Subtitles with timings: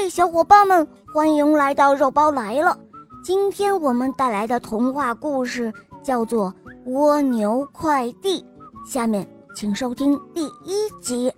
[0.00, 2.78] 嗨，小伙伴们，欢迎来到肉包来了。
[3.24, 5.74] 今天我们带来的童话故事
[6.04, 6.54] 叫做
[6.92, 8.40] 《蜗牛快递》，
[8.88, 11.32] 下面请收听第一集。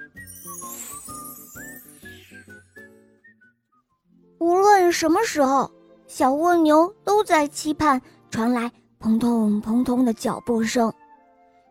[4.39, 5.71] 无论什么时候，
[6.07, 7.99] 小蜗牛都在期盼
[8.31, 8.71] 传来
[9.01, 10.93] 砰通砰通的脚步声，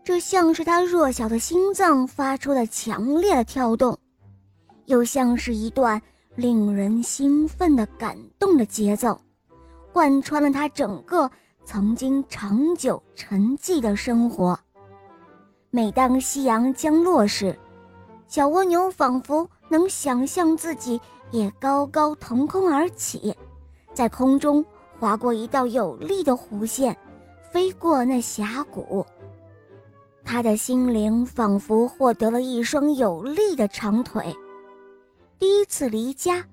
[0.04, 3.96] 这像是它弱小的心脏发出的强烈的跳动，
[4.86, 6.02] 又像是一段。
[6.40, 9.20] 令人兴奋的感动的节奏，
[9.92, 11.30] 贯穿了他整个
[11.66, 14.58] 曾经长久沉寂的生活。
[15.70, 17.54] 每当夕阳将落时，
[18.26, 23.36] 小蜗牛仿佛能想象自己也高高腾空而起，
[23.94, 24.64] 在空中
[24.98, 26.98] 划过一道有力的弧线，
[27.52, 29.06] 飞过那峡谷。
[30.24, 34.34] 他的心灵仿佛获得了一双有力的长腿。
[35.40, 36.46] 第一次离家，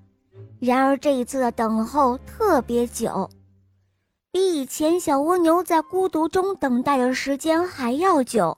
[0.60, 3.28] 然而这一次的等候特别久，
[4.30, 8.56] 比以前小蜗牛在孤独中等待的时间还要久。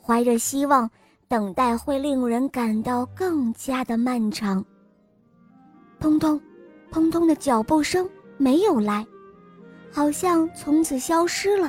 [0.00, 0.88] 怀着希望，
[1.26, 4.64] 等待会令人感到更加的漫长。
[6.00, 6.40] 砰通，
[6.92, 9.04] 砰通的脚步声没有来，
[9.90, 11.68] 好像从此消失了，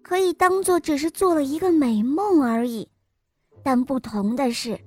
[0.00, 2.88] 可以当做只是做了一个美梦而已。
[3.64, 4.78] 但不同的是。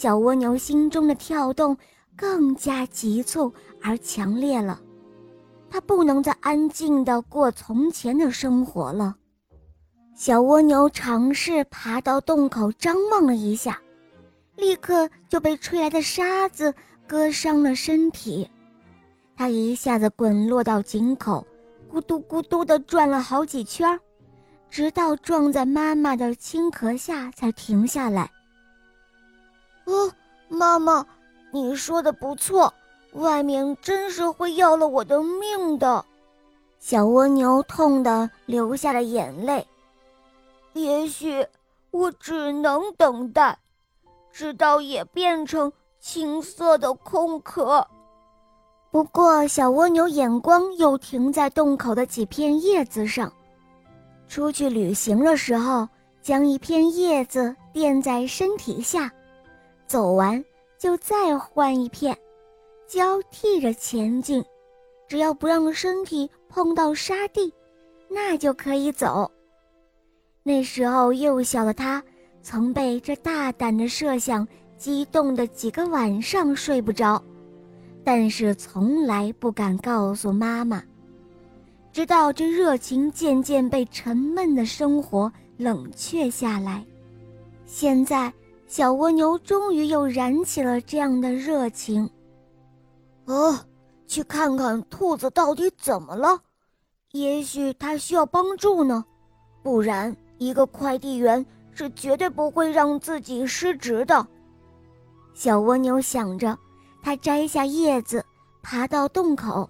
[0.00, 1.76] 小蜗牛心中的跳动
[2.16, 4.80] 更加急促而强烈了，
[5.68, 9.16] 它不能再安静地过从前的生活了。
[10.14, 13.82] 小蜗牛尝试爬到洞口，张望了一下，
[14.54, 16.72] 立刻就被吹来的沙子
[17.04, 18.48] 割伤了身体。
[19.36, 21.44] 它一下子滚落到井口，
[21.92, 23.98] 咕嘟咕嘟地转了好几圈，
[24.70, 28.30] 直到撞在妈妈的青壳下才停下来。
[29.88, 30.12] 哦，
[30.48, 31.04] 妈妈，
[31.50, 32.72] 你说的不错，
[33.14, 36.04] 外面真是会要了我的命的。
[36.78, 39.66] 小蜗牛痛得流下了眼泪。
[40.74, 41.44] 也许
[41.90, 43.58] 我只能等待，
[44.30, 47.84] 直到也变成青色的空壳。
[48.90, 53.32] 不过，小蜗牛眼光又停在洞口的几片叶子上。
[54.28, 55.88] 出去旅行的时候，
[56.20, 59.10] 将一片叶子垫在身体下。
[59.88, 60.44] 走完
[60.76, 62.16] 就再换一片，
[62.86, 64.44] 交替着前进，
[65.08, 67.50] 只要不让身体碰到沙地，
[68.08, 69.30] 那就可以走。
[70.42, 72.02] 那时候幼小的他
[72.42, 77.22] 曾被这大胆的设想激动的几个晚上睡不着，
[78.04, 80.82] 但是从来不敢告诉妈妈。
[81.92, 86.84] 直到这热情渐渐被沉闷的生活冷却下来，
[87.64, 88.30] 现在。
[88.68, 92.08] 小蜗牛终于又燃起了这样的热情。
[93.24, 93.58] 哦，
[94.06, 96.38] 去看看兔子到底怎么了？
[97.12, 99.02] 也许它需要帮助呢。
[99.62, 104.26] 不然，一个快递员是绝对不会让自己失职的。
[105.32, 106.56] 小蜗牛想着，
[107.02, 108.22] 它摘下叶子，
[108.62, 109.68] 爬到洞口，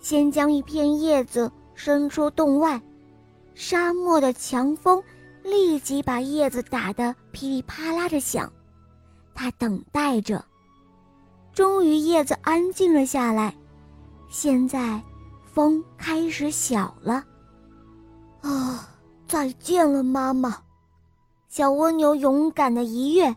[0.00, 2.80] 先将一片叶子伸出洞外。
[3.54, 5.02] 沙漠的强风。
[5.42, 8.50] 立即把叶子打得噼里啪啦的响，
[9.34, 10.44] 他等待着。
[11.52, 13.54] 终于，叶子安静了下来。
[14.28, 15.02] 现在，
[15.52, 17.24] 风开始小了。
[18.42, 18.88] 啊，
[19.26, 20.58] 再见了，妈妈！
[21.48, 23.34] 小蜗牛勇敢的一跃，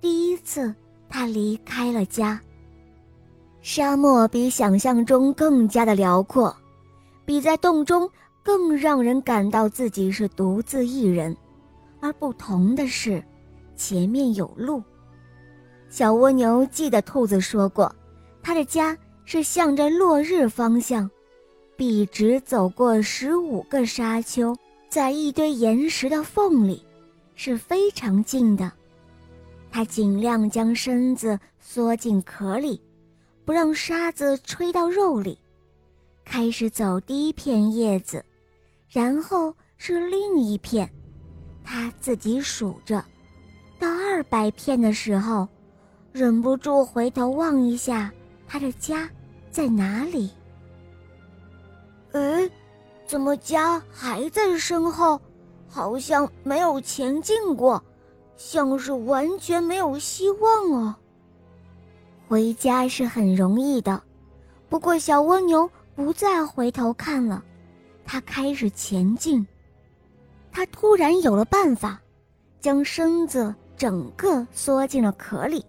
[0.00, 0.74] 第一次，
[1.08, 2.40] 它离开了家。
[3.60, 6.56] 沙漠比想象中更加的辽阔，
[7.26, 8.10] 比在洞中。
[8.42, 11.36] 更让人感到自己是独自一人，
[12.00, 13.22] 而不同的是，
[13.76, 14.82] 前面有路。
[15.88, 17.94] 小蜗牛记得兔子说过，
[18.42, 21.08] 它的家是向着落日方向，
[21.76, 24.56] 笔直走过十五个沙丘，
[24.88, 26.84] 在一堆岩石的缝里，
[27.34, 28.72] 是非常近的。
[29.70, 32.80] 它尽量将身子缩进壳里，
[33.44, 35.38] 不让沙子吹到肉里，
[36.24, 38.24] 开始走第一片叶子。
[38.92, 40.86] 然后是另一片，
[41.64, 43.02] 他自己数着，
[43.78, 45.48] 到二百片的时候，
[46.12, 48.12] 忍不住回头望一下
[48.46, 49.08] 他的家
[49.50, 50.30] 在哪里。
[52.12, 52.50] 哎，
[53.06, 55.18] 怎么家还在身后？
[55.66, 57.82] 好像没有前进过，
[58.36, 60.94] 像是完全没有希望哦。
[62.28, 64.02] 回家是很容易的，
[64.68, 67.42] 不过小蜗牛不再回头看了。
[68.12, 69.46] 他开始前进，
[70.50, 71.98] 他突然有了办法，
[72.60, 75.64] 将身子整个缩进了壳里，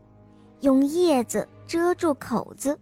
[0.60, 2.78] 用叶子遮住口子，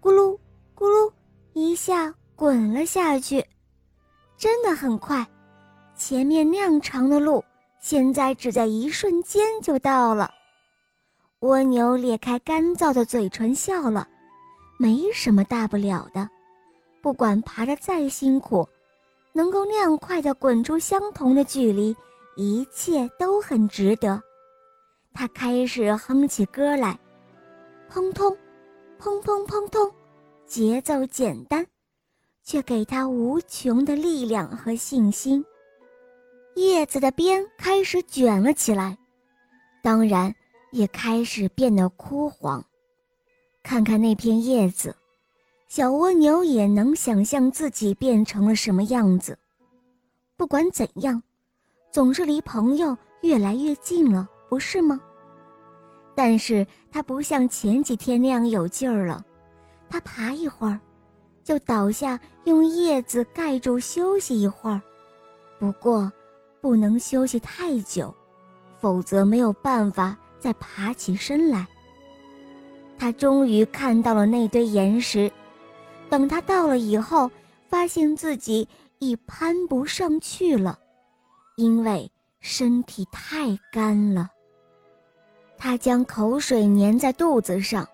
[0.00, 0.36] 咕噜
[0.74, 1.08] 咕噜
[1.52, 3.46] 一下滚了下去，
[4.36, 5.24] 真的很快。
[5.94, 7.44] 前面那样长的路，
[7.78, 10.28] 现在只在一瞬间就到了。
[11.42, 14.08] 蜗牛咧开干燥的嘴唇笑了，
[14.80, 16.28] 没什么大不了的，
[17.00, 18.68] 不管爬得再辛苦，
[19.32, 21.96] 能够那样快地滚出相同的距离，
[22.36, 24.22] 一切都很值得。
[25.12, 26.98] 它开始哼起歌来，
[27.90, 28.36] 砰通，
[29.00, 29.92] 砰砰砰通，
[30.46, 31.66] 节奏简单，
[32.44, 35.44] 却给它无穷的力量和信心。
[36.54, 38.98] 叶子的边开始卷了起来，
[39.82, 40.34] 当然
[40.72, 42.64] 也开始变得枯黄。
[43.62, 44.94] 看看那片叶子，
[45.68, 49.38] 小蜗牛也能想象自己变成了什么样子。
[50.36, 51.22] 不管怎样，
[51.92, 54.98] 总是离朋友越来越近了，不是吗？
[56.14, 59.22] 但是它不像前几天那样有劲儿了，
[59.90, 60.80] 它爬一会儿，
[61.44, 64.80] 就倒下，用叶子盖住休息一会儿。
[65.58, 66.10] 不过。
[66.60, 68.12] 不能休息太久，
[68.80, 71.64] 否则没有办法再爬起身来。
[72.98, 75.30] 他终于看到了那堆岩石，
[76.10, 77.30] 等他到了以后，
[77.68, 78.66] 发现自己
[78.98, 80.78] 已攀不上去了，
[81.56, 82.10] 因为
[82.40, 84.28] 身体太干了。
[85.56, 87.86] 他将口水粘在肚子上，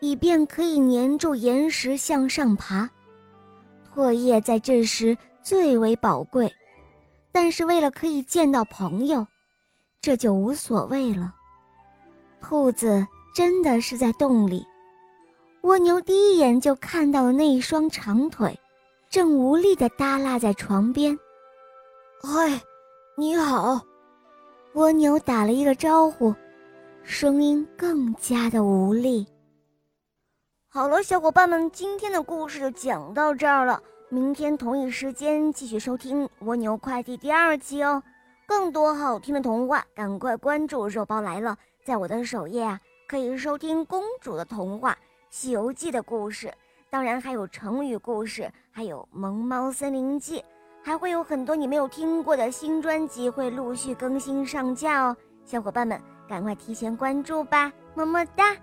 [0.00, 2.88] 以便可以粘住岩石向上爬。
[3.94, 6.52] 唾液在这时最为宝贵。
[7.34, 9.26] 但是为了可以见到朋友，
[10.02, 11.34] 这就无所谓了。
[12.42, 14.66] 兔子真的是在洞里，
[15.62, 18.58] 蜗牛第一眼就看到了那一双长腿，
[19.08, 21.16] 正无力地耷拉在床边。
[22.20, 22.60] 嗨，
[23.16, 23.80] 你好！
[24.74, 26.34] 蜗牛打了一个招呼，
[27.04, 29.24] 声音更加的无力。
[30.68, 33.80] 好了，小伙伴们，今天的故事就讲到这儿了。
[34.08, 38.02] 明天同一时间继续收听《蜗牛快递》第二期哦，
[38.48, 41.56] 更多好听的童话，赶快关注“肉包来了”。
[41.86, 44.92] 在我的首页啊，可以收听公主的童话
[45.32, 46.52] 《西游记》的故事，
[46.90, 50.40] 当然还有成语故事，还有《萌猫森林记》，
[50.82, 55.16] 还会有很多你没有听过的新专辑会陆续更新上架哦。
[55.46, 55.98] 小伙伴们，
[56.28, 58.54] 赶快提前关注吧，么么哒！